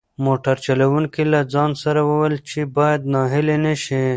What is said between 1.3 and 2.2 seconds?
له ځان سره